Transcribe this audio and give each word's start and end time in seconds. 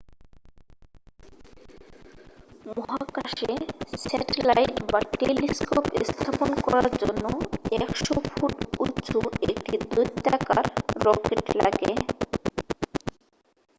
মহাকাশে 2.67 3.51
স্যাটেলাইট 4.01 4.75
বা 4.91 4.99
টেলিস্কোপ 5.19 5.85
স্থাপন 6.09 6.49
করার 6.65 6.87
জন্য 7.01 7.25
100 7.75 7.85
ফুট 8.29 8.55
উঁচু 8.79 9.17
একটি 9.45 9.75
দৈত্যাকার 9.91 10.65
রকেট 11.05 11.43
লাগে 11.59 11.91